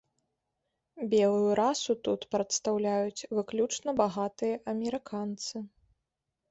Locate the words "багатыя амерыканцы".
4.05-5.55